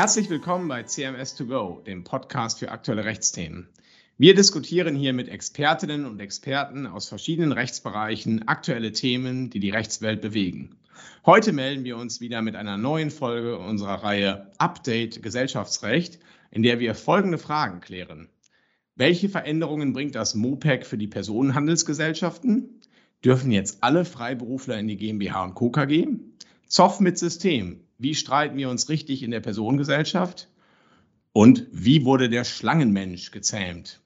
[0.00, 3.68] Herzlich willkommen bei CMS2Go, dem Podcast für aktuelle Rechtsthemen.
[4.16, 10.22] Wir diskutieren hier mit Expertinnen und Experten aus verschiedenen Rechtsbereichen aktuelle Themen, die die Rechtswelt
[10.22, 10.78] bewegen.
[11.26, 16.18] Heute melden wir uns wieder mit einer neuen Folge unserer Reihe Update Gesellschaftsrecht,
[16.50, 18.30] in der wir folgende Fragen klären.
[18.96, 22.80] Welche Veränderungen bringt das MOPEC für die Personenhandelsgesellschaften?
[23.22, 25.68] Dürfen jetzt alle Freiberufler in die GmbH und Co.
[25.68, 26.06] KG?
[26.66, 27.80] Zoff mit System.
[28.02, 30.48] Wie streiten wir uns richtig in der Personengesellschaft?
[31.34, 34.00] Und wie wurde der Schlangenmensch gezähmt?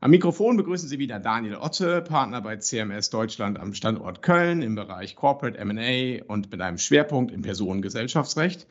[0.00, 4.74] Am Mikrofon begrüßen Sie wieder Daniel Otte, Partner bei CMS Deutschland am Standort Köln im
[4.74, 8.66] Bereich Corporate MA und mit einem Schwerpunkt im Personengesellschaftsrecht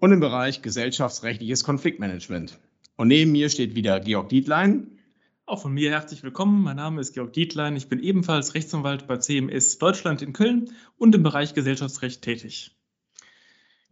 [0.00, 2.58] und im Bereich gesellschaftsrechtliches Konfliktmanagement.
[2.96, 4.98] Und neben mir steht wieder Georg Dietlein.
[5.46, 6.62] Auch von mir herzlich willkommen.
[6.62, 7.74] Mein Name ist Georg Dietlein.
[7.74, 12.73] Ich bin ebenfalls Rechtsanwalt bei CMS Deutschland in Köln und im Bereich Gesellschaftsrecht tätig.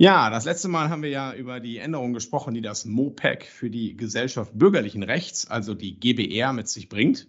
[0.02, 3.70] Ja, das letzte Mal haben wir ja über die Änderungen gesprochen, die das MOPEC für
[3.70, 7.28] die Gesellschaft bürgerlichen Rechts, also die GBR, mit sich bringt.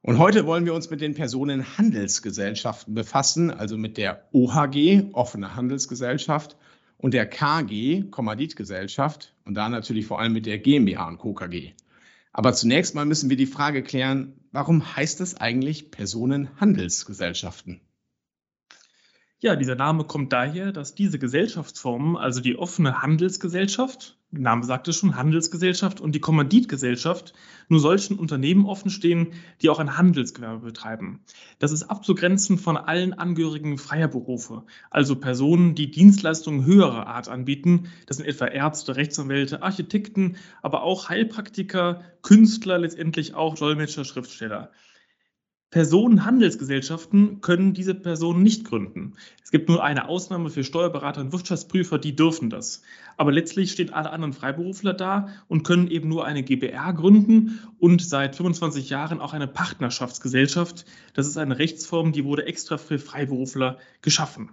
[0.00, 6.56] Und heute wollen wir uns mit den Personenhandelsgesellschaften befassen, also mit der OHG, offene Handelsgesellschaft,
[6.96, 11.34] und der KG, Kommanditgesellschaft, und da natürlich vor allem mit der GmbH und Co.
[11.34, 11.72] KG.
[12.32, 17.80] Aber zunächst mal müssen wir die Frage klären, warum heißt es eigentlich Personenhandelsgesellschaften?
[19.40, 24.96] Ja, dieser Name kommt daher, dass diese Gesellschaftsformen, also die offene Handelsgesellschaft, Name sagt es
[24.96, 27.34] schon, Handelsgesellschaft und die Kommanditgesellschaft,
[27.68, 31.20] nur solchen Unternehmen offenstehen, die auch ein Handelsgewerbe betreiben.
[31.58, 37.88] Das ist abzugrenzen von allen Angehörigen freier Berufe, also Personen, die Dienstleistungen höherer Art anbieten.
[38.06, 44.70] Das sind etwa Ärzte, Rechtsanwälte, Architekten, aber auch Heilpraktiker, Künstler, letztendlich auch Dolmetscher, Schriftsteller.
[45.74, 49.14] Personenhandelsgesellschaften können diese Personen nicht gründen.
[49.42, 52.82] Es gibt nur eine Ausnahme für Steuerberater und Wirtschaftsprüfer, die dürfen das.
[53.16, 58.02] Aber letztlich stehen alle anderen Freiberufler da und können eben nur eine GbR gründen und
[58.02, 60.84] seit 25 Jahren auch eine Partnerschaftsgesellschaft.
[61.12, 64.52] Das ist eine Rechtsform, die wurde extra für Freiberufler geschaffen.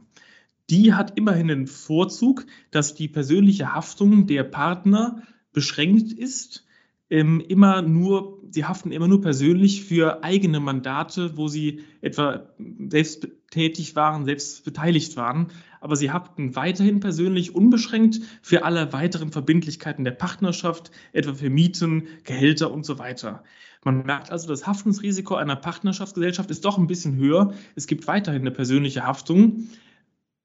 [0.71, 5.21] Die hat immerhin den Vorzug, dass die persönliche Haftung der Partner
[5.53, 6.65] beschränkt ist
[7.11, 12.47] ähm, immer nur, sie haften immer nur persönlich für eigene Mandate, wo sie etwa
[12.87, 15.47] selbst tätig waren, selbst beteiligt waren.
[15.81, 22.07] Aber sie haften weiterhin persönlich unbeschränkt für alle weiteren Verbindlichkeiten der Partnerschaft, etwa für Mieten,
[22.23, 23.43] Gehälter und so weiter.
[23.83, 27.53] Man merkt also, das Haftungsrisiko einer Partnerschaftsgesellschaft ist doch ein bisschen höher.
[27.75, 29.67] Es gibt weiterhin eine persönliche Haftung.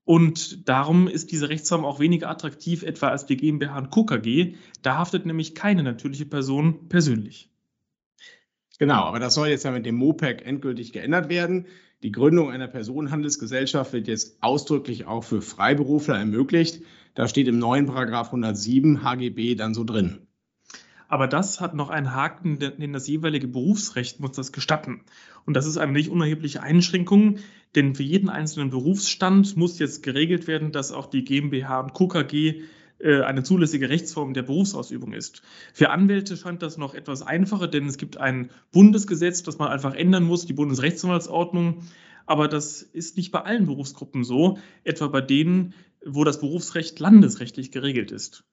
[0.06, 4.06] Und darum ist diese Rechtsform auch weniger attraktiv, etwa als die GmbH und Co.
[4.06, 4.54] KG.
[4.80, 7.50] Da haftet nämlich keine natürliche Person persönlich.
[8.78, 11.66] Genau, aber das soll jetzt ja mit dem MOPEC endgültig geändert werden.
[12.04, 16.82] Die Gründung einer Personenhandelsgesellschaft wird jetzt ausdrücklich auch für Freiberufler ermöglicht.
[17.14, 20.25] Da steht im neuen Paragraph 107 HGB dann so drin.
[21.08, 25.02] Aber das hat noch einen Haken, denn das jeweilige Berufsrecht muss das gestatten.
[25.44, 27.38] Und das ist eine nicht unerhebliche Einschränkung,
[27.74, 32.62] denn für jeden einzelnen Berufsstand muss jetzt geregelt werden, dass auch die GmbH und KKG
[32.98, 35.42] äh, eine zulässige Rechtsform der Berufsausübung ist.
[35.74, 39.94] Für Anwälte scheint das noch etwas einfacher, denn es gibt ein Bundesgesetz, das man einfach
[39.94, 41.82] ändern muss, die Bundesrechtsanwaltsordnung.
[42.24, 45.74] Aber das ist nicht bei allen Berufsgruppen so, etwa bei denen,
[46.04, 48.44] wo das Berufsrecht landesrechtlich geregelt ist.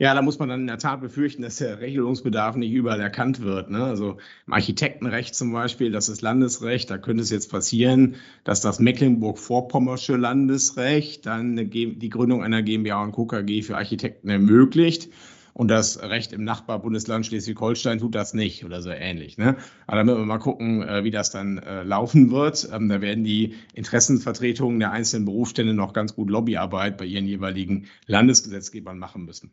[0.00, 3.42] Ja, da muss man dann in der Tat befürchten, dass der Regelungsbedarf nicht überall erkannt
[3.42, 3.68] wird.
[3.70, 3.84] Ne?
[3.84, 4.16] Also
[4.46, 10.16] im Architektenrecht zum Beispiel, das ist Landesrecht, da könnte es jetzt passieren, dass das Mecklenburg-Vorpommersche
[10.16, 13.28] Landesrecht dann die Gründung einer GmbH und Co.
[13.28, 15.10] Für Architekten ermöglicht.
[15.52, 19.36] Und das Recht im Nachbarbundesland Schleswig-Holstein tut das nicht oder so ähnlich.
[19.36, 19.56] Ne?
[19.86, 22.70] Aber da müssen wir mal gucken, äh, wie das dann äh, laufen wird.
[22.72, 27.84] Ähm, da werden die Interessenvertretungen der einzelnen Berufsstände noch ganz gut Lobbyarbeit bei ihren jeweiligen
[28.06, 29.52] Landesgesetzgebern machen müssen.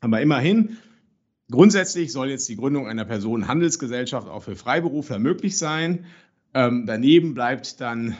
[0.00, 0.76] Aber immerhin,
[1.50, 6.06] grundsätzlich soll jetzt die Gründung einer Personenhandelsgesellschaft auch für Freiberufler möglich sein.
[6.54, 8.16] Ähm, daneben bleibt dann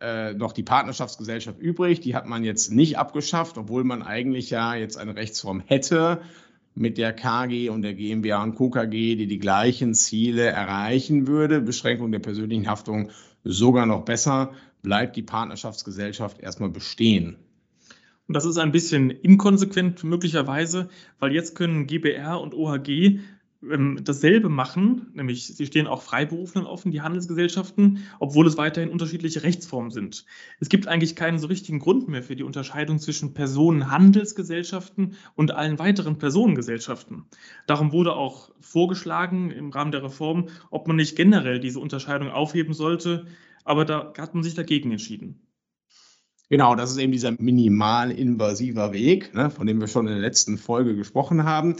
[0.00, 2.00] äh, noch die Partnerschaftsgesellschaft übrig.
[2.00, 6.20] Die hat man jetzt nicht abgeschafft, obwohl man eigentlich ja jetzt eine Rechtsform hätte
[6.74, 8.70] mit der KG und der GmbH und Co.
[8.70, 11.60] KG, die die gleichen Ziele erreichen würde.
[11.60, 13.10] Beschränkung der persönlichen Haftung
[13.44, 14.52] sogar noch besser,
[14.82, 17.36] bleibt die Partnerschaftsgesellschaft erstmal bestehen.
[18.30, 20.88] Und das ist ein bisschen inkonsequent möglicherweise,
[21.18, 23.18] weil jetzt können GBR und OHG
[23.68, 29.42] ähm, dasselbe machen, nämlich sie stehen auch Freiberuflern offen, die Handelsgesellschaften, obwohl es weiterhin unterschiedliche
[29.42, 30.26] Rechtsformen sind.
[30.60, 35.80] Es gibt eigentlich keinen so richtigen Grund mehr für die Unterscheidung zwischen Personenhandelsgesellschaften und allen
[35.80, 37.24] weiteren Personengesellschaften.
[37.66, 42.74] Darum wurde auch vorgeschlagen im Rahmen der Reform, ob man nicht generell diese Unterscheidung aufheben
[42.74, 43.26] sollte,
[43.64, 45.49] aber da hat man sich dagegen entschieden.
[46.50, 50.20] Genau, das ist eben dieser minimal invasiver Weg, ne, von dem wir schon in der
[50.20, 51.76] letzten Folge gesprochen haben.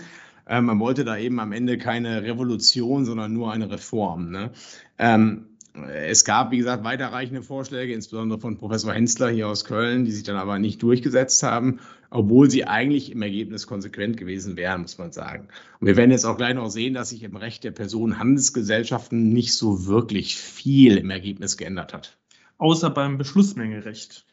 [0.47, 4.31] Ähm, man wollte da eben am Ende keine Revolution, sondern nur eine Reform.
[4.31, 4.53] Ne?
[4.97, 5.47] Ähm,
[5.93, 10.23] es gab, wie gesagt, weiterreichende Vorschläge, insbesondere von Professor Hensler hier aus Köln, die sich
[10.23, 11.81] dann aber nicht durchgesetzt haben,
[12.11, 15.49] obwohl sie eigentlich im Ergebnis konsequent gewesen wären, muss man sagen.
[15.81, 19.55] Und wir werden jetzt auch gleich noch sehen, dass sich im Recht der Personenhandelsgesellschaften nicht
[19.55, 22.19] so wirklich viel im Ergebnis geändert hat.
[22.59, 24.27] Außer beim Beschlussmengerecht.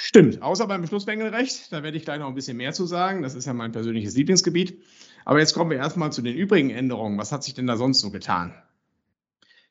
[0.00, 1.72] Stimmt, außer beim Beschlussmengenrecht.
[1.72, 3.22] Da werde ich gleich noch ein bisschen mehr zu sagen.
[3.22, 4.80] Das ist ja mein persönliches Lieblingsgebiet.
[5.24, 7.18] Aber jetzt kommen wir erstmal zu den übrigen Änderungen.
[7.18, 8.54] Was hat sich denn da sonst so getan?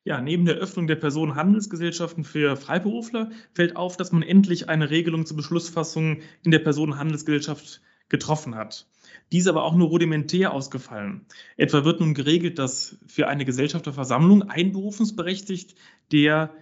[0.04, 5.26] Ja, neben der Öffnung der Personenhandelsgesellschaften für Freiberufler fällt auf, dass man endlich eine Regelung
[5.26, 8.86] zur Beschlussfassung in der Personenhandelsgesellschaft getroffen hat.
[9.32, 11.26] Dies aber auch nur rudimentär ausgefallen.
[11.56, 15.76] Etwa wird nun geregelt, dass für eine Gesellschafterversammlung ein berufungsberechtigt,
[16.12, 16.54] der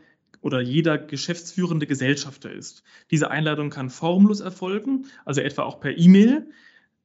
[0.45, 2.83] oder jeder geschäftsführende Gesellschafter ist.
[3.09, 6.51] Diese Einladung kann formlos erfolgen, also etwa auch per E-Mail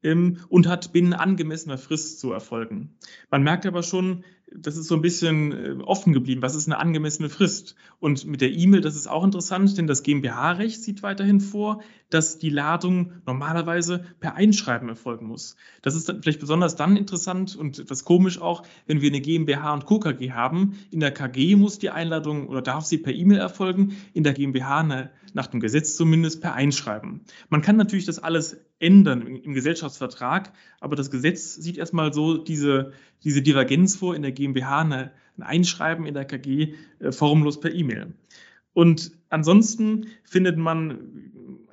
[0.02, 2.98] ähm, und hat binnen angemessener Frist zu erfolgen.
[3.31, 4.25] Man merkt aber schon,
[4.56, 6.43] das ist so ein bisschen äh, offen geblieben.
[6.43, 7.76] Was ist eine angemessene Frist?
[7.99, 12.38] Und mit der E-Mail, das ist auch interessant, denn das GmbH-Recht sieht weiterhin vor, dass
[12.38, 15.56] die Ladung normalerweise per Einschreiben erfolgen muss.
[15.82, 19.73] Das ist dann vielleicht besonders dann interessant und etwas komisch auch, wenn wir eine GmbH
[19.73, 20.00] und Co.
[20.00, 20.79] KG haben.
[20.91, 24.81] In der KG muss die Einladung oder darf sie per E-Mail erfolgen, in der GmbH
[24.81, 27.20] eine, nach dem Gesetz zumindest per Einschreiben.
[27.49, 32.93] Man kann natürlich das alles ändern im Gesellschaftsvertrag, aber das Gesetz sieht erstmal so diese,
[33.25, 37.75] diese Divergenz vor in der GmbH eine, ein Einschreiben in der KG äh, formlos per
[37.75, 38.14] E-Mail.
[38.72, 41.31] Und ansonsten findet man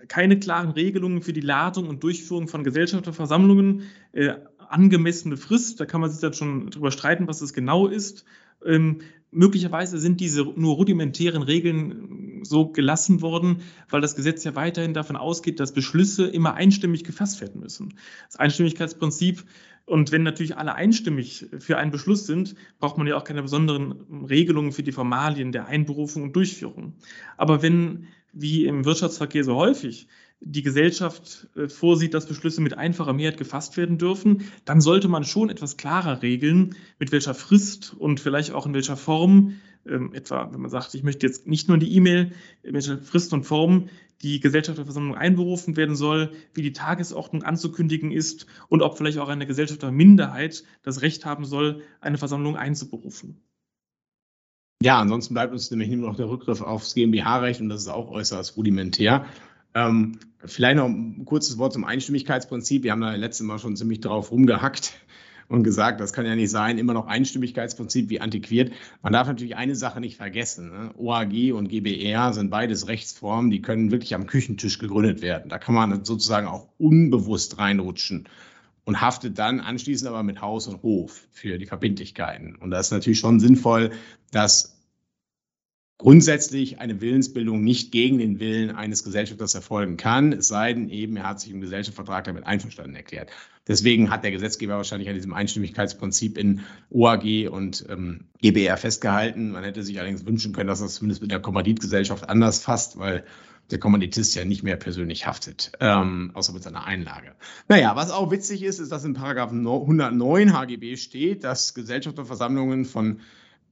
[0.07, 3.83] keine klaren Regelungen für die Ladung und Durchführung von Gesellschafterversammlungen,
[4.13, 4.33] äh,
[4.69, 8.25] angemessene Frist, da kann man sich dann schon drüber streiten, was das genau ist.
[8.65, 8.99] Ähm,
[9.31, 15.15] möglicherweise sind diese nur rudimentären Regeln so gelassen worden, weil das Gesetz ja weiterhin davon
[15.15, 17.95] ausgeht, dass Beschlüsse immer einstimmig gefasst werden müssen.
[18.27, 19.43] Das Einstimmigkeitsprinzip
[19.87, 24.25] und wenn natürlich alle einstimmig für einen Beschluss sind, braucht man ja auch keine besonderen
[24.29, 26.95] Regelungen für die Formalien der Einberufung und Durchführung.
[27.37, 30.09] Aber wenn, wie im Wirtschaftsverkehr so häufig,
[30.41, 35.23] die Gesellschaft äh, vorsieht, dass Beschlüsse mit einfacher Mehrheit gefasst werden dürfen, dann sollte man
[35.23, 39.55] schon etwas klarer regeln, mit welcher Frist und vielleicht auch in welcher Form,
[39.89, 42.31] ähm, etwa wenn man sagt, ich möchte jetzt nicht nur die E-Mail,
[42.63, 43.89] in welcher Frist und Form
[44.21, 49.45] die Gesellschafterversammlung einberufen werden soll, wie die Tagesordnung anzukündigen ist und ob vielleicht auch eine
[49.45, 53.41] Gesellschafterminderheit das Recht haben soll, eine Versammlung einzuberufen.
[54.81, 58.09] Ja, ansonsten bleibt uns nämlich nur noch der Rückgriff aufs GmbH-Recht und das ist auch
[58.09, 59.25] äußerst rudimentär.
[59.73, 62.83] Ähm, vielleicht noch ein kurzes Wort zum Einstimmigkeitsprinzip.
[62.83, 64.93] Wir haben da letztes Mal schon ziemlich drauf rumgehackt
[65.49, 68.71] und gesagt, das kann ja nicht sein, immer noch Einstimmigkeitsprinzip wie antiquiert.
[69.01, 70.69] Man darf natürlich eine Sache nicht vergessen.
[70.69, 70.91] Ne?
[70.97, 75.49] OAG und GBR sind beides Rechtsformen, die können wirklich am Küchentisch gegründet werden.
[75.49, 78.27] Da kann man sozusagen auch unbewusst reinrutschen
[78.83, 82.55] und haftet dann anschließend aber mit Haus und Hof für die Verbindlichkeiten.
[82.55, 83.91] Und da ist natürlich schon sinnvoll,
[84.31, 84.77] dass
[85.97, 91.17] grundsätzlich eine Willensbildung nicht gegen den Willen eines Gesellschafters erfolgen kann, es sei denn eben,
[91.17, 93.31] er hat sich im Gesellschaftsvertrag damit einverstanden erklärt.
[93.67, 99.51] Deswegen hat der Gesetzgeber wahrscheinlich an diesem Einstimmigkeitsprinzip in OAG und ähm, GBR festgehalten.
[99.51, 103.25] Man hätte sich allerdings wünschen können, dass das zumindest mit der Kommanditgesellschaft anders fasst, weil
[103.71, 107.33] der Kommanditist ja nicht mehr persönlich haftet, ähm, außer mit seiner Einlage.
[107.67, 113.19] Naja, was auch witzig ist, ist, dass in Paragraph 109 HGB steht, dass Gesellschafterversammlungen von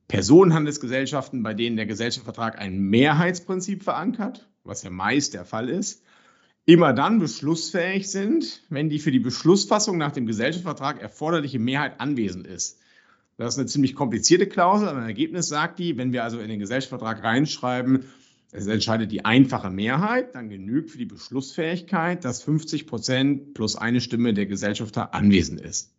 [0.08, 6.04] Personenhandelsgesellschaften, bei denen der Gesellschaftsvertrag ein Mehrheitsprinzip verankert, was ja meist der Fall ist,
[6.66, 12.48] immer dann beschlussfähig sind, wenn die für die Beschlussfassung nach dem Gesellschaftsvertrag erforderliche Mehrheit anwesend
[12.48, 12.80] ist.
[13.38, 16.48] Das ist eine ziemlich komplizierte Klausel, aber im Ergebnis sagt die, wenn wir also in
[16.48, 18.06] den Gesellschaftsvertrag reinschreiben,
[18.52, 24.00] es entscheidet die einfache Mehrheit, dann genügt für die Beschlussfähigkeit, dass 50 Prozent plus eine
[24.00, 25.94] Stimme der Gesellschafter anwesend ist.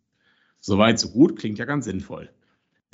[0.59, 2.29] Soweit, so gut, klingt ja ganz sinnvoll.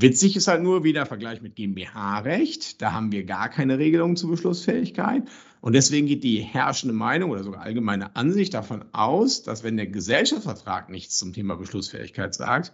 [0.03, 2.81] Witzig ist halt nur wieder Vergleich mit GmbH-Recht.
[2.81, 5.23] Da haben wir gar keine Regelung zur Beschlussfähigkeit.
[5.61, 9.87] Und deswegen geht die herrschende Meinung oder sogar allgemeine Ansicht davon aus, dass wenn der
[9.87, 12.73] Gesellschaftsvertrag nichts zum Thema Beschlussfähigkeit sagt,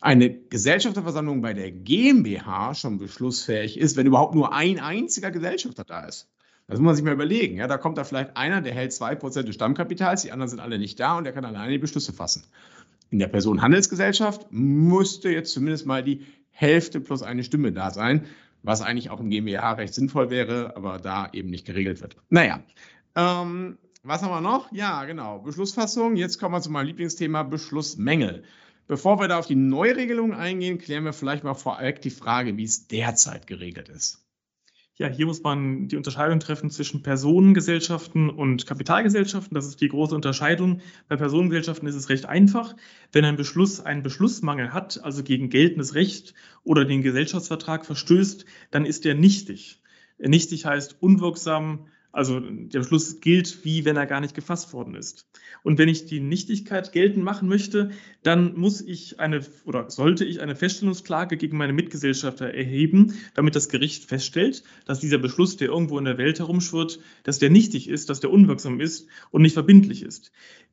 [0.00, 6.06] eine Gesellschafterversammlung bei der GmbH schon beschlussfähig ist, wenn überhaupt nur ein einziger Gesellschafter da
[6.06, 6.28] ist.
[6.66, 7.56] Das muss man sich mal überlegen.
[7.56, 10.58] Ja, da kommt da vielleicht einer, der hält zwei Prozent des Stammkapitals, die anderen sind
[10.58, 12.42] alle nicht da und der kann alleine die Beschlüsse fassen.
[13.10, 18.26] In der Personenhandelsgesellschaft müsste jetzt zumindest mal die Hälfte plus eine Stimme da sein,
[18.62, 22.16] was eigentlich auch im GmbH-Recht sinnvoll wäre, aber da eben nicht geregelt wird.
[22.30, 22.62] Naja,
[23.16, 24.70] ähm, was haben wir noch?
[24.72, 26.16] Ja, genau, Beschlussfassung.
[26.16, 28.44] Jetzt kommen wir zu meinem Lieblingsthema Beschlussmängel.
[28.86, 32.64] Bevor wir da auf die Neuregelung eingehen, klären wir vielleicht mal vorweg die Frage, wie
[32.64, 34.23] es derzeit geregelt ist.
[34.96, 39.52] Ja, hier muss man die Unterscheidung treffen zwischen Personengesellschaften und Kapitalgesellschaften.
[39.56, 40.82] Das ist die große Unterscheidung.
[41.08, 42.76] Bei Personengesellschaften ist es recht einfach.
[43.10, 48.86] Wenn ein Beschluss einen Beschlussmangel hat, also gegen geltendes Recht oder den Gesellschaftsvertrag verstößt, dann
[48.86, 49.82] ist der nichtig.
[50.18, 55.28] Nichtig heißt unwirksam, also der Beschluss gilt, wie wenn er gar nicht gefasst worden ist.
[55.64, 57.90] Und wenn ich die Nichtigkeit geltend machen möchte,
[58.22, 63.68] dann muss ich eine oder sollte ich eine Feststellungsklage gegen meine Mitgesellschafter erheben, damit das
[63.68, 68.08] Gericht feststellt, dass dieser Beschluss, der irgendwo in der Welt herumschwirrt, dass der nichtig ist,
[68.08, 70.30] dass der unwirksam ist und nicht verbindlich ist.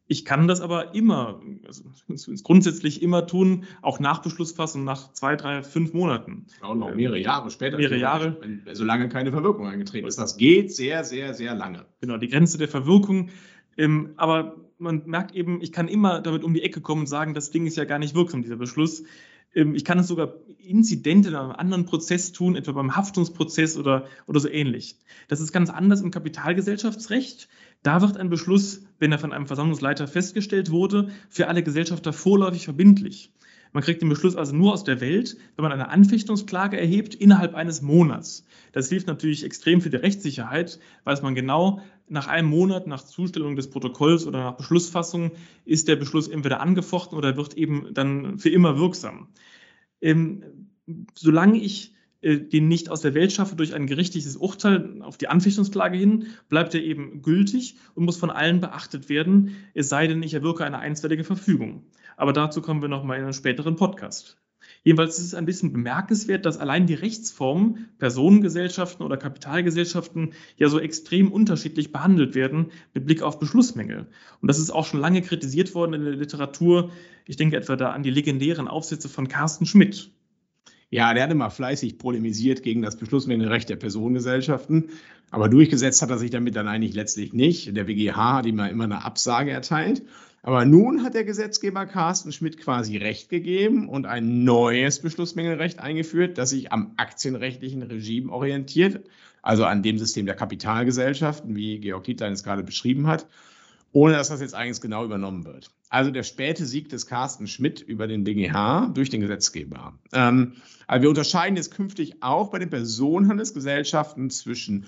[0.07, 1.83] Ich kann das aber immer, also
[2.43, 6.47] grundsätzlich immer tun, auch nach Beschlussfassung, nach zwei, drei, fünf Monaten.
[6.61, 7.77] Auch noch mehrere Jahre später.
[7.77, 8.37] Mehrere Jahre.
[8.73, 10.17] Solange keine Verwirkung eingetreten ist.
[10.17, 11.85] Das geht sehr, sehr, sehr lange.
[12.01, 13.29] Genau, die Grenze der Verwirkung.
[13.77, 17.33] Ähm, aber man merkt eben, ich kann immer damit um die Ecke kommen und sagen,
[17.33, 19.03] das Ding ist ja gar nicht wirksam, dieser Beschluss.
[19.53, 24.05] Ähm, ich kann es sogar Inzidente in einem anderen Prozess tun, etwa beim Haftungsprozess oder,
[24.27, 24.97] oder so ähnlich.
[25.27, 27.47] Das ist ganz anders im Kapitalgesellschaftsrecht.
[27.83, 32.65] Da wird ein Beschluss, wenn er von einem Versammlungsleiter festgestellt wurde, für alle Gesellschafter vorläufig
[32.65, 33.33] verbindlich.
[33.73, 37.55] Man kriegt den Beschluss also nur aus der Welt, wenn man eine Anfechtungsklage erhebt innerhalb
[37.55, 38.45] eines Monats.
[38.73, 43.55] Das hilft natürlich extrem für die Rechtssicherheit, weiß man genau, nach einem Monat nach Zustellung
[43.55, 45.31] des Protokolls oder nach Beschlussfassung
[45.63, 49.29] ist der Beschluss entweder angefochten oder wird eben dann für immer wirksam.
[50.01, 50.43] Ähm,
[51.15, 51.93] solange ich
[52.23, 56.75] den nicht aus der Welt schaffe durch ein gerichtliches Urteil auf die Anfechtungsklage hin, bleibt
[56.75, 60.79] er eben gültig und muss von allen beachtet werden, es sei denn, ich erwirke eine
[60.79, 61.83] einstweilige Verfügung.
[62.17, 64.37] Aber dazu kommen wir nochmal in einem späteren Podcast.
[64.83, 70.79] Jedenfalls ist es ein bisschen bemerkenswert, dass allein die Rechtsformen, Personengesellschaften oder Kapitalgesellschaften ja so
[70.79, 74.07] extrem unterschiedlich behandelt werden mit Blick auf Beschlussmängel.
[74.41, 76.91] Und das ist auch schon lange kritisiert worden in der Literatur.
[77.25, 80.11] Ich denke etwa da an die legendären Aufsätze von Carsten Schmidt.
[80.93, 84.89] Ja, der hat immer fleißig polemisiert gegen das Beschlussmengenrecht der Personengesellschaften.
[85.31, 87.75] Aber durchgesetzt hat er sich damit dann eigentlich letztlich nicht.
[87.77, 90.03] Der WGH hat ihm immer eine Absage erteilt.
[90.43, 96.37] Aber nun hat der Gesetzgeber Carsten Schmidt quasi Recht gegeben und ein neues Beschlussmengenrecht eingeführt,
[96.37, 99.05] das sich am aktienrechtlichen Regime orientiert,
[99.41, 103.27] also an dem System der Kapitalgesellschaften, wie Georg Tietlein es gerade beschrieben hat
[103.93, 105.69] ohne dass das jetzt eigentlich genau übernommen wird.
[105.89, 109.93] Also der späte Sieg des Carsten Schmidt über den BGH durch den Gesetzgeber.
[110.13, 110.53] Ähm,
[110.87, 114.87] also wir unterscheiden jetzt künftig auch bei den Personenhandelsgesellschaften zwischen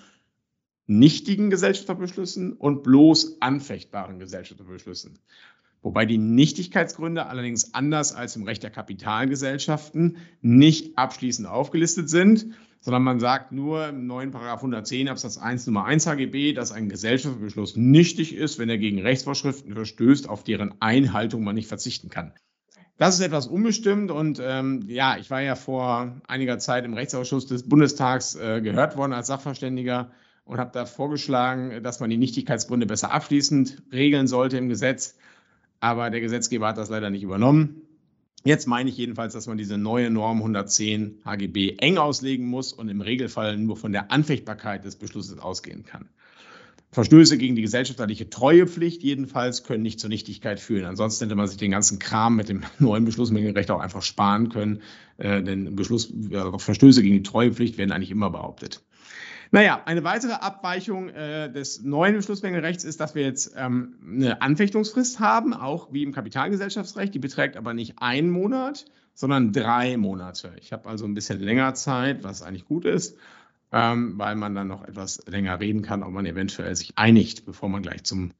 [0.87, 5.19] nichtigen Gesellschafterbeschlüssen und bloß anfechtbaren Gesellschafterbeschlüssen.
[5.83, 12.47] Wobei die Nichtigkeitsgründe allerdings anders als im Recht der Kapitalgesellschaften nicht abschließend aufgelistet sind,
[12.79, 16.87] sondern man sagt nur im neuen Paragraph 110 Absatz 1 Nummer 1 HGB, dass ein
[16.87, 22.33] Gesellschaftsbeschluss nichtig ist, wenn er gegen Rechtsvorschriften verstößt, auf deren Einhaltung man nicht verzichten kann.
[22.97, 27.45] Das ist etwas unbestimmt und ähm, ja, ich war ja vor einiger Zeit im Rechtsausschuss
[27.47, 30.11] des Bundestags äh, gehört worden als Sachverständiger
[30.45, 35.17] und habe da vorgeschlagen, dass man die Nichtigkeitsgründe besser abschließend regeln sollte im Gesetz.
[35.83, 37.81] Aber der Gesetzgeber hat das leider nicht übernommen.
[38.45, 42.87] Jetzt meine ich jedenfalls, dass man diese neue Norm 110 HGB eng auslegen muss und
[42.87, 46.07] im Regelfall nur von der Anfechtbarkeit des Beschlusses ausgehen kann.
[46.91, 50.85] Verstöße gegen die gesellschaftliche Treuepflicht jedenfalls können nicht zur Nichtigkeit führen.
[50.85, 54.83] Ansonsten hätte man sich den ganzen Kram mit dem neuen Beschlussmengenrecht auch einfach sparen können,
[55.17, 58.81] äh, denn Beschluss, äh, Verstöße gegen die Treuepflicht werden eigentlich immer behauptet.
[59.53, 65.19] Naja, eine weitere Abweichung äh, des neuen Beschlussmengenrechts ist, dass wir jetzt ähm, eine Anfechtungsfrist
[65.19, 67.13] haben, auch wie im Kapitalgesellschaftsrecht.
[67.13, 70.53] Die beträgt aber nicht einen Monat, sondern drei Monate.
[70.59, 73.15] Ich habe also ein bisschen länger Zeit, was eigentlich gut ist,
[73.71, 77.69] ähm, weil man dann noch etwas länger reden kann, ob man eventuell sich einigt, bevor
[77.69, 78.31] man gleich zum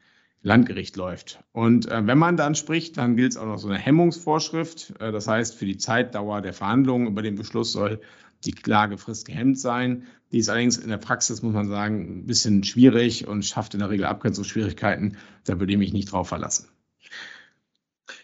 [0.42, 1.44] Landgericht läuft.
[1.52, 5.00] Und äh, wenn man dann spricht, dann gilt es auch noch so eine Hemmungsvorschrift.
[5.00, 8.02] Äh, das heißt, für die Zeitdauer der Verhandlungen über den Beschluss soll
[8.46, 10.04] die Klagefrist gehemmt sein.
[10.32, 13.80] Die ist allerdings in der Praxis, muss man sagen, ein bisschen schwierig und schafft in
[13.80, 15.18] der Regel Abgrenzungsschwierigkeiten.
[15.46, 16.68] Da würde ich mich nicht drauf verlassen.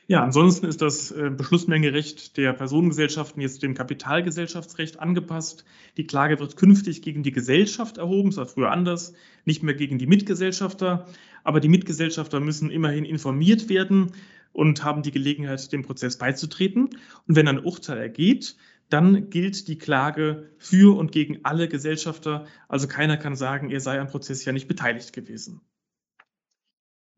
[0.07, 5.65] Ja, ansonsten ist das äh, Beschlussmengerecht der Personengesellschaften jetzt dem Kapitalgesellschaftsrecht angepasst.
[5.97, 9.13] Die Klage wird künftig gegen die Gesellschaft erhoben, das war früher anders,
[9.45, 11.05] nicht mehr gegen die Mitgesellschafter.
[11.43, 14.13] Aber die Mitgesellschafter müssen immerhin informiert werden
[14.51, 16.89] und haben die Gelegenheit, dem Prozess beizutreten.
[17.27, 18.55] Und wenn ein Urteil ergeht,
[18.89, 22.45] dann gilt die Klage für und gegen alle Gesellschafter.
[22.67, 25.61] Also keiner kann sagen, er sei am Prozess ja nicht beteiligt gewesen.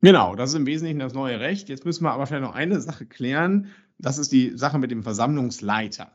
[0.01, 1.69] Genau, das ist im Wesentlichen das neue Recht.
[1.69, 3.67] Jetzt müssen wir aber vielleicht noch eine Sache klären.
[3.97, 6.11] Das ist die Sache mit dem Versammlungsleiter.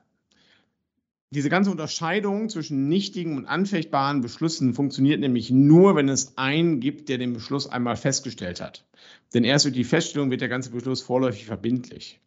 [1.30, 7.08] Diese ganze Unterscheidung zwischen nichtigen und anfechtbaren Beschlüssen funktioniert nämlich nur, wenn es einen gibt,
[7.08, 8.86] der den Beschluss einmal festgestellt hat.
[9.34, 12.20] Denn erst durch die Feststellung wird der ganze Beschluss vorläufig verbindlich.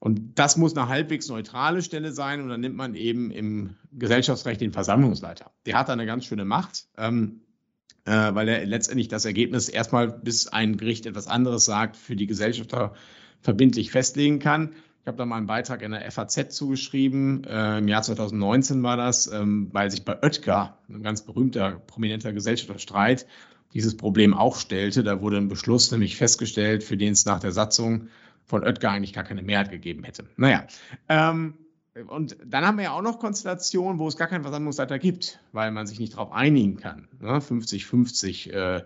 [0.00, 4.60] Und das muss eine halbwegs neutrale Stelle sein und dann nimmt man eben im Gesellschaftsrecht
[4.60, 5.52] den Versammlungsleiter.
[5.66, 7.42] Der hat da eine ganz schöne Macht, ähm,
[8.06, 12.26] äh, weil er letztendlich das Ergebnis erstmal, bis ein Gericht etwas anderes sagt, für die
[12.26, 12.94] Gesellschafter
[13.42, 14.72] verbindlich festlegen kann.
[15.02, 18.96] Ich habe da mal einen Beitrag in der FAZ zugeschrieben, äh, im Jahr 2019 war
[18.96, 23.26] das, ähm, weil sich bei Oetker, ein ganz berühmter, prominenter Gesellschafterstreit,
[23.74, 25.02] dieses Problem auch stellte.
[25.02, 28.08] Da wurde ein Beschluss nämlich festgestellt, für den es nach der Satzung
[28.50, 30.24] von Oetker eigentlich gar keine Mehrheit gegeben hätte.
[30.36, 30.66] Naja,
[31.08, 31.54] ähm,
[32.08, 35.70] und dann haben wir ja auch noch Konstellationen, wo es gar keinen Versammlungsleiter gibt, weil
[35.70, 37.08] man sich nicht darauf einigen kann.
[37.20, 38.84] 50-50 ne?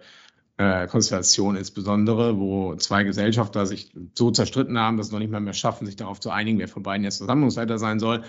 [0.59, 5.41] äh, äh, insbesondere, wo zwei Gesellschafter sich so zerstritten haben, dass sie noch nicht mal
[5.41, 8.23] mehr schaffen, sich darauf zu einigen, wer von beiden jetzt Versammlungsleiter sein soll.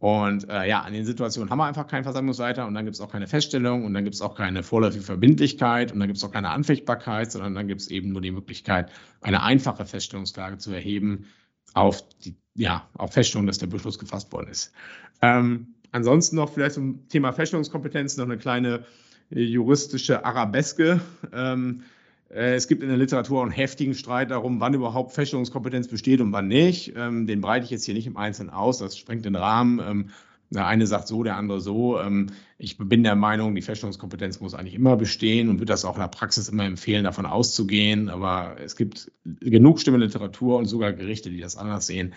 [0.00, 3.02] Und äh, ja, an den Situationen haben wir einfach keinen Versammlungsleiter und dann gibt es
[3.02, 6.24] auch keine Feststellung und dann gibt es auch keine vorläufige Verbindlichkeit und dann gibt es
[6.24, 8.90] auch keine Anfechtbarkeit, sondern dann gibt es eben nur die Möglichkeit,
[9.20, 11.26] eine einfache Feststellungsklage zu erheben
[11.74, 14.72] auf die, ja, auf Feststellung, dass der Beschluss gefasst worden ist.
[15.20, 18.86] Ähm, ansonsten noch vielleicht zum Thema Feststellungskompetenz noch eine kleine
[19.30, 21.02] äh, juristische Arabeske.
[21.30, 21.99] Ähm, äh,
[22.30, 26.46] es gibt in der Literatur einen heftigen Streit darum, wann überhaupt Feststellungskompetenz besteht und wann
[26.46, 26.94] nicht.
[26.96, 29.80] Ähm, den breite ich jetzt hier nicht im Einzelnen aus, das sprengt den Rahmen.
[29.80, 30.10] Ähm,
[30.50, 32.00] der eine sagt so, der andere so.
[32.00, 35.94] Ähm, ich bin der Meinung, die Feststellungskompetenz muss eigentlich immer bestehen und würde das auch
[35.94, 38.08] in der Praxis immer empfehlen, davon auszugehen.
[38.08, 42.14] Aber es gibt genug Stimme Literatur und sogar Gerichte, die das anders sehen.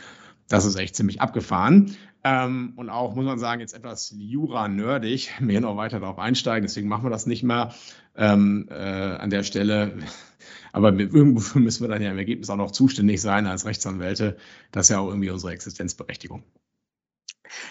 [0.47, 1.95] Das ist echt ziemlich abgefahren.
[2.25, 6.63] Ähm, und auch, muss man sagen, jetzt etwas Jura-nerdig, mehr noch weiter darauf einsteigen.
[6.63, 7.73] Deswegen machen wir das nicht mehr
[8.15, 9.97] ähm, äh, an der Stelle.
[10.71, 14.37] Aber irgendwo müssen wir dann ja im Ergebnis auch noch zuständig sein als Rechtsanwälte.
[14.71, 16.43] Das ist ja auch irgendwie unsere Existenzberechtigung.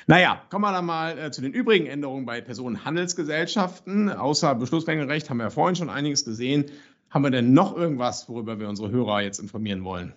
[0.06, 4.10] Naja, kommen wir dann mal äh, zu den übrigen Änderungen bei Personenhandelsgesellschaften.
[4.10, 6.66] Außer Beschlussmengenrecht haben wir ja vorhin schon einiges gesehen.
[7.10, 10.14] Haben wir denn noch irgendwas, worüber wir unsere Hörer jetzt informieren wollen?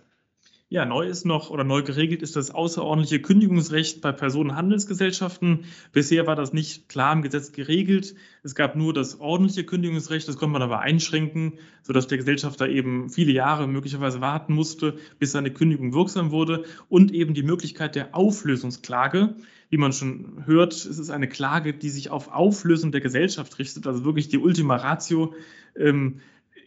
[0.68, 5.66] Ja, neu ist noch oder neu geregelt ist das außerordentliche Kündigungsrecht bei Personenhandelsgesellschaften.
[5.92, 8.16] Bisher war das nicht klar im Gesetz geregelt.
[8.42, 13.12] Es gab nur das ordentliche Kündigungsrecht, das konnte man aber einschränken, sodass der Gesellschafter eben
[13.12, 18.16] viele Jahre möglicherweise warten musste, bis seine Kündigung wirksam wurde und eben die Möglichkeit der
[18.16, 19.36] Auflösungsklage.
[19.70, 23.86] Wie man schon hört, es ist eine Klage, die sich auf Auflösung der Gesellschaft richtet,
[23.86, 25.36] also wirklich die Ultima Ratio.
[25.78, 26.22] Ähm,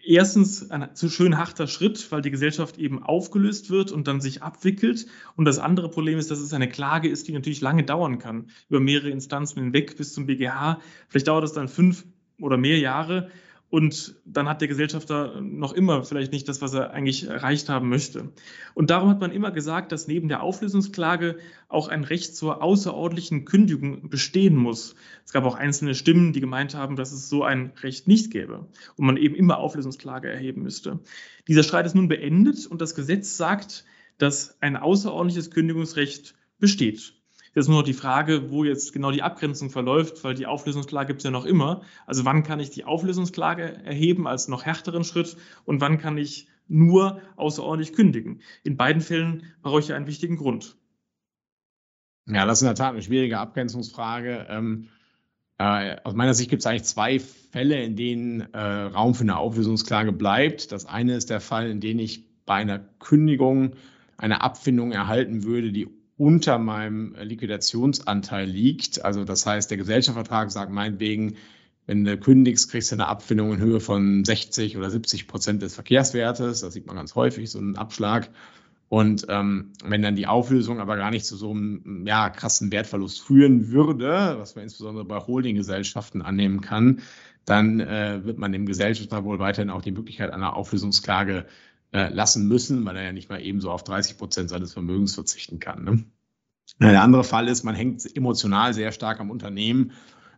[0.09, 4.43] erstens ein zu schön harter Schritt, weil die Gesellschaft eben aufgelöst wird und dann sich
[4.43, 5.07] abwickelt.
[5.37, 8.51] Und das andere Problem ist, dass es eine Klage ist, die natürlich lange dauern kann,
[8.71, 10.81] über mehrere Instanzen hinweg bis zum BGH.
[11.09, 12.05] Vielleicht dauert es dann fünf
[12.41, 13.31] oder mehr Jahre.
[13.71, 17.91] Und dann hat der Gesellschafter noch immer vielleicht nicht das, was er eigentlich erreicht haben
[17.91, 18.33] möchte.
[18.73, 21.37] Und darum hat man immer gesagt, dass neben der Auflösungsklage
[21.69, 24.95] auch ein Recht zur außerordentlichen Kündigung bestehen muss.
[25.27, 28.67] Es gab auch einzelne Stimmen, die gemeint haben, dass es so ein Recht nicht gäbe
[28.97, 31.01] und man eben immer Auflösungsklage erheben müsste.
[31.47, 33.85] Dieser Streit ist nun beendet und das Gesetz sagt,
[34.17, 37.18] dass ein außerordentliches Kündigungsrecht besteht.
[37.59, 41.19] Jetzt nur noch die Frage, wo jetzt genau die Abgrenzung verläuft, weil die Auflösungsklage gibt
[41.19, 41.83] es ja noch immer.
[42.07, 46.47] Also wann kann ich die Auflösungsklage erheben als noch härteren Schritt und wann kann ich
[46.69, 48.43] nur außerordentlich kündigen?
[48.63, 50.77] In beiden Fällen brauche ich ja einen wichtigen Grund.
[52.29, 54.47] Ja, das ist in der Tat eine schwierige Abgrenzungsfrage.
[54.49, 54.87] Ähm,
[55.59, 59.37] äh, aus meiner Sicht gibt es eigentlich zwei Fälle, in denen äh, Raum für eine
[59.37, 60.71] Auflösungsklage bleibt.
[60.71, 63.73] Das eine ist der Fall, in dem ich bei einer Kündigung
[64.17, 69.05] eine Abfindung erhalten würde, die unter meinem Liquidationsanteil liegt.
[69.05, 71.37] Also das heißt, der Gesellschaftsvertrag sagt meinetwegen,
[71.87, 75.75] wenn du kündigst, kriegst du eine Abfindung in Höhe von 60 oder 70 Prozent des
[75.75, 76.61] Verkehrswertes.
[76.61, 78.29] Das sieht man ganz häufig, so einen Abschlag.
[78.91, 83.21] Und ähm, wenn dann die Auflösung aber gar nicht zu so einem ja, krassen Wertverlust
[83.21, 87.01] führen würde, was man insbesondere bei Holdinggesellschaften annehmen kann,
[87.45, 91.47] dann äh, wird man dem Gesellschafter wohl weiterhin auch die Möglichkeit einer Auflösungsklage
[91.93, 95.59] äh, lassen müssen, weil er ja nicht mal ebenso auf 30 Prozent seines Vermögens verzichten
[95.59, 95.85] kann.
[95.85, 96.05] Ne?
[96.81, 99.93] Der andere Fall ist, man hängt emotional sehr stark am Unternehmen,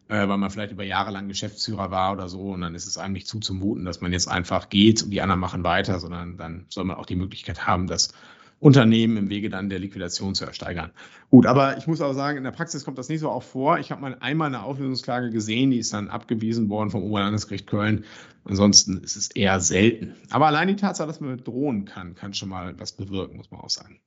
[0.08, 2.98] äh, weil man vielleicht über Jahre lang Geschäftsführer war oder so und dann ist es
[2.98, 6.66] einem nicht zuzumuten, dass man jetzt einfach geht und die anderen machen weiter, sondern dann
[6.68, 8.12] soll man auch die Möglichkeit haben, dass
[8.60, 10.90] Unternehmen im Wege dann der Liquidation zu ersteigern.
[11.30, 13.78] Gut, aber ich muss auch sagen, in der Praxis kommt das nicht so oft vor.
[13.78, 18.04] Ich habe mal einmal eine Auflösungsklage gesehen, die ist dann abgewiesen worden vom Oberlandesgericht Köln.
[18.44, 20.14] Ansonsten ist es eher selten.
[20.28, 23.60] Aber allein die Tatsache, dass man drohen kann, kann schon mal was bewirken, muss man
[23.60, 23.98] auch sagen.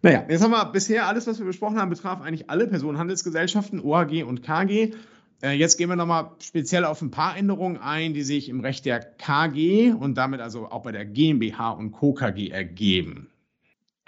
[0.00, 4.24] Naja, jetzt haben wir bisher alles, was wir besprochen haben, betraf eigentlich alle Personenhandelsgesellschaften, OAG
[4.24, 4.94] und KG.
[5.42, 8.86] Äh, jetzt gehen wir nochmal speziell auf ein paar Änderungen ein, die sich im Recht
[8.86, 12.14] der KG und damit also auch bei der GmbH und Co.
[12.14, 13.28] KG ergeben.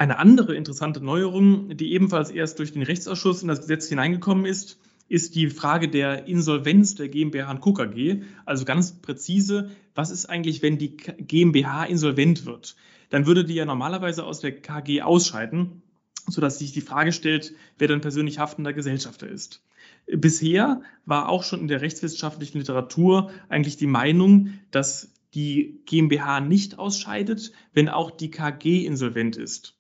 [0.03, 4.81] Eine andere interessante Neuerung, die ebenfalls erst durch den Rechtsausschuss in das Gesetz hineingekommen ist,
[5.09, 7.73] ist die Frage der Insolvenz der GmbH und Co.
[7.73, 8.23] KG.
[8.45, 12.75] Also ganz präzise, was ist eigentlich, wenn die GmbH insolvent wird?
[13.11, 15.83] Dann würde die ja normalerweise aus der KG ausscheiden.
[16.27, 19.63] sodass sich die Frage stellt, wer dann persönlich haftender Gesellschafter ist.
[20.09, 26.79] Bisher war auch schon in der rechtswissenschaftlichen Literatur eigentlich die Meinung, dass die GmbH nicht
[26.81, 29.77] ausscheidet, wenn auch die KG insolvent ist.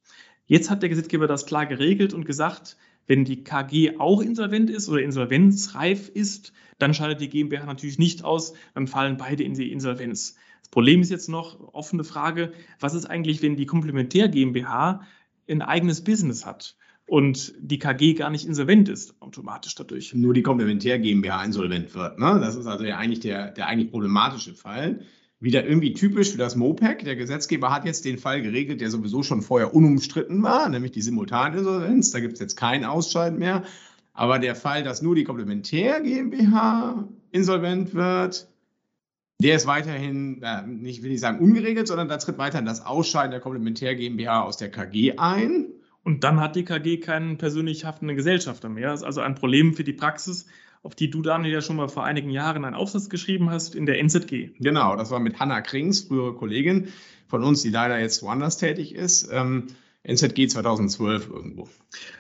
[0.53, 4.87] Jetzt hat der Gesetzgeber das klar geregelt und gesagt, wenn die KG auch insolvent ist
[4.91, 9.73] oder insolvenzreif ist, dann scheidet die GmbH natürlich nicht aus, dann fallen beide in die
[9.73, 10.37] Insolvenz.
[10.61, 15.01] Das Problem ist jetzt noch offene Frage, was ist eigentlich, wenn die Komplementär GmbH
[15.49, 16.77] ein eigenes Business hat?
[17.05, 20.15] und die KG gar nicht insolvent ist, automatisch dadurch.
[20.15, 22.19] Nur die Komplementär GmbH insolvent wird.
[22.19, 22.38] Ne?
[22.41, 25.01] Das ist also ja eigentlich der, der eigentlich problematische Fall.
[25.42, 27.05] Wieder irgendwie typisch für das MOPEC.
[27.05, 31.02] Der Gesetzgeber hat jetzt den Fall geregelt, der sowieso schon vorher unumstritten war, nämlich die
[31.02, 32.12] Simultaninsolvenz.
[32.12, 33.64] Da gibt es jetzt keinen Ausscheiden mehr.
[34.12, 38.46] Aber der Fall, dass nur die Komplementär GmbH insolvent wird,
[39.40, 43.33] der ist weiterhin, äh, nicht will ich sagen ungeregelt, sondern da tritt weiterhin das Ausscheiden
[43.33, 45.66] der Komplementär GmbH aus der KG ein.
[46.05, 48.90] Und dann hat die KG keinen persönlich haftenden Gesellschafter mehr.
[48.90, 50.46] Das ist also ein Problem für die Praxis,
[50.83, 53.87] auf die du, Daniel, ja schon mal vor einigen Jahren einen Aufsatz geschrieben hast in
[53.87, 54.51] der NZG.
[54.59, 56.88] Genau, das war mit Hanna Krings, frühere Kollegin
[57.29, 59.29] von uns, die leider jetzt woanders tätig ist.
[59.33, 59.68] Ähm,
[60.05, 61.68] NZG 2012 irgendwo.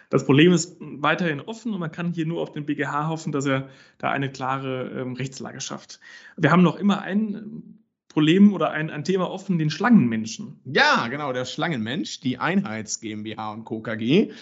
[0.08, 3.44] Das Problem ist weiterhin offen und man kann hier nur auf den BGH hoffen, dass
[3.44, 5.98] er da eine klare ähm, Rechtslage schafft.
[6.36, 10.60] Wir haben noch immer ein Problem oder ein, ein Thema offen, den Schlangenmenschen.
[10.64, 13.80] Ja, genau, der Schlangenmensch, die Einheits GmbH und Co.
[13.80, 14.32] KG.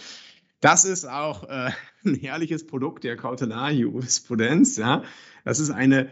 [0.61, 1.71] Das ist auch äh,
[2.05, 4.77] ein herrliches Produkt der Kautelar-Jurisprudenz.
[4.77, 5.03] Ja.
[5.45, 6.11] Das ist eine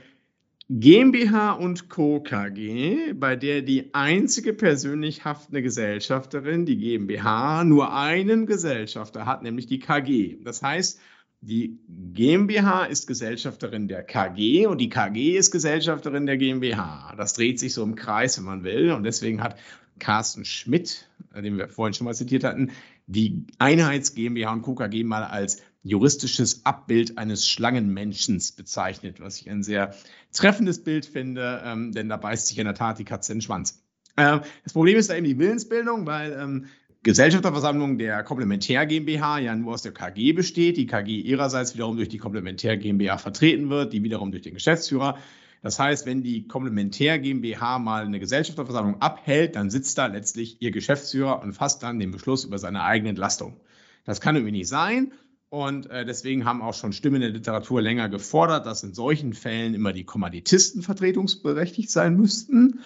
[0.71, 2.21] GmbH und Co.
[2.21, 9.67] KG, bei der die einzige persönlich haftende Gesellschafterin, die GmbH, nur einen Gesellschafter hat, nämlich
[9.67, 10.37] die KG.
[10.45, 11.01] Das heißt,
[11.41, 17.15] die GmbH ist Gesellschafterin der KG und die KG ist Gesellschafterin der GmbH.
[17.17, 18.91] Das dreht sich so im Kreis, wenn man will.
[18.91, 19.57] Und deswegen hat
[19.99, 22.73] Carsten Schmidt, äh, den wir vorhin schon mal zitiert hatten,
[23.09, 29.63] die Einheits GmbH und KKG mal als juristisches Abbild eines Schlangenmenschens bezeichnet, was ich ein
[29.63, 29.95] sehr
[30.33, 33.43] treffendes Bild finde, ähm, denn da beißt sich in der Tat die Katze in den
[33.43, 33.83] Schwanz.
[34.17, 36.67] Äh, das Problem ist da eben die Willensbildung, weil ähm,
[37.03, 42.11] Gesellschafterversammlung der Komplementär GmbH ja nur aus der KG besteht, die KG ihrerseits wiederum durch
[42.11, 45.19] die Komplementär GmbH vertreten wird, die wiederum durch den Geschäftsführer.
[45.63, 50.71] Das heißt, wenn die Komplementär GmbH mal eine Gesellschafterversammlung abhält, dann sitzt da letztlich ihr
[50.71, 53.61] Geschäftsführer und fasst dann den Beschluss über seine eigene Entlastung.
[54.05, 55.13] Das kann irgendwie nicht sein.
[55.51, 59.33] Und äh, deswegen haben auch schon Stimmen in der Literatur länger gefordert, dass in solchen
[59.33, 62.81] Fällen immer die Kommanditisten vertretungsberechtigt sein müssten.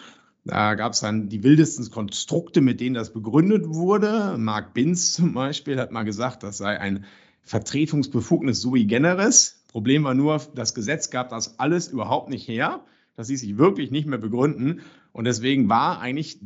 [0.44, 4.36] Da gab es dann die wildesten Konstrukte, mit denen das begründet wurde.
[4.38, 7.04] Mark Binz zum Beispiel hat mal gesagt, das sei ein
[7.42, 9.61] Vertretungsbefugnis sui generis.
[9.72, 12.84] Problem war nur, das Gesetz gab das alles überhaupt nicht her.
[13.16, 14.82] Das ließ sich wirklich nicht mehr begründen.
[15.12, 16.38] Und deswegen war eigentlich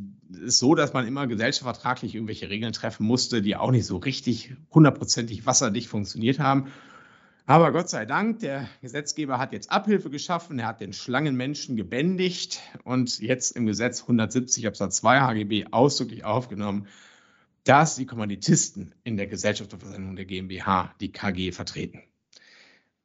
[0.45, 4.55] es so, dass man immer gesellschaftsvertraglich irgendwelche Regeln treffen musste, die auch nicht so richtig
[4.73, 6.67] hundertprozentig wasserdicht funktioniert haben.
[7.45, 12.61] Aber Gott sei Dank, der Gesetzgeber hat jetzt Abhilfe geschaffen, er hat den Schlangenmenschen gebändigt
[12.83, 16.87] und jetzt im Gesetz 170 Absatz 2 HGB ausdrücklich aufgenommen,
[17.63, 22.03] dass die Kommanditisten in der Gesellschaftsversammlung der GmbH die KG vertreten.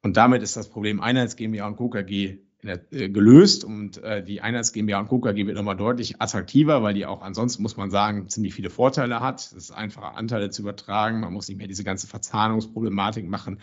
[0.03, 1.89] Und damit ist das Problem Einheits GmbH und Co.
[1.89, 5.21] KG der, äh, gelöst und äh, die Einheits GmbH und Co.
[5.21, 9.21] KG wird nochmal deutlich attraktiver, weil die auch ansonsten, muss man sagen, ziemlich viele Vorteile
[9.21, 9.41] hat.
[9.41, 11.21] Es ist einfacher, Anteile zu übertragen.
[11.21, 13.59] Man muss nicht mehr diese ganze Verzahnungsproblematik machen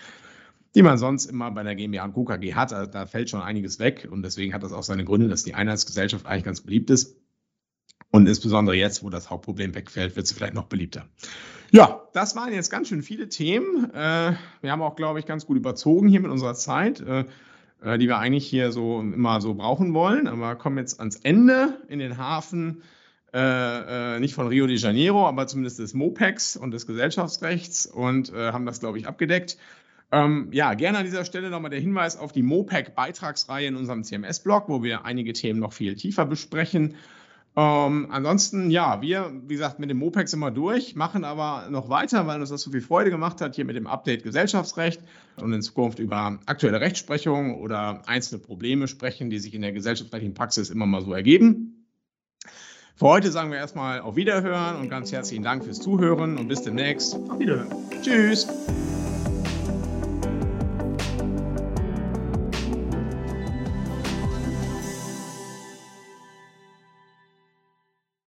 [0.75, 2.73] die man sonst immer bei der GmbH und KKG hat.
[2.73, 5.56] Also da fällt schon einiges weg und deswegen hat das auch seine Gründe, dass die
[5.56, 7.17] Einheitsgesellschaft eigentlich ganz beliebt ist.
[8.12, 11.06] Und insbesondere jetzt, wo das Hauptproblem wegfällt, wird sie vielleicht noch beliebter.
[11.72, 13.91] Ja, das waren jetzt ganz schön viele Themen.
[13.93, 17.26] Äh, wir haben auch, glaube ich, ganz gut überzogen hier mit unserer Zeit, äh,
[17.84, 20.28] äh, die wir eigentlich hier so immer so brauchen wollen.
[20.28, 22.82] Aber kommen jetzt ans Ende in den Hafen,
[23.32, 28.80] nicht von Rio de Janeiro, aber zumindest des MOPEX und des Gesellschaftsrechts und haben das,
[28.80, 29.60] glaube ich, abgedeckt.
[30.12, 34.63] Ähm, ja, gerne an dieser Stelle nochmal der Hinweis auf die MOPEC-Beitragsreihe in unserem CMS-Blog,
[34.67, 36.95] wo wir einige Themen noch viel tiefer besprechen.
[37.56, 41.90] Ähm, ansonsten, ja, wir, wie gesagt, mit dem MOPEC sind wir durch, machen aber noch
[41.90, 45.02] weiter, weil uns das so viel Freude gemacht hat, hier mit dem Update Gesellschaftsrecht
[45.42, 50.36] und in Zukunft über aktuelle Rechtsprechung oder einzelne Probleme sprechen, die sich in der gesellschaftsrechtlichen
[50.36, 51.88] Praxis immer mal so ergeben.
[52.96, 56.62] Für heute sagen wir erstmal auf Wiederhören und ganz herzlichen Dank fürs Zuhören und bis
[56.62, 57.16] demnächst.
[57.16, 57.70] Auf Wiederhören.
[58.02, 58.48] Tschüss.